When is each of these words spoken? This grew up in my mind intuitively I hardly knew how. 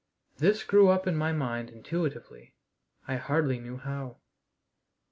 This 0.37 0.63
grew 0.63 0.89
up 0.89 1.05
in 1.05 1.15
my 1.15 1.31
mind 1.31 1.69
intuitively 1.69 2.55
I 3.07 3.17
hardly 3.17 3.59
knew 3.59 3.77
how. 3.77 4.17